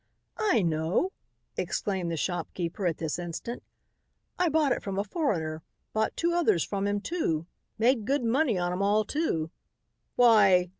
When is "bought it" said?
4.49-4.81